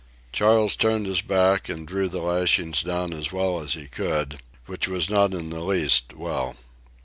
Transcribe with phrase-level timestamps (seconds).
[0.31, 4.87] Charles turned his back and drew the lashings down as well as he could, which
[4.87, 6.55] was not in the least well.